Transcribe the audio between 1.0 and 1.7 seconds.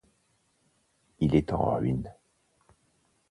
Il est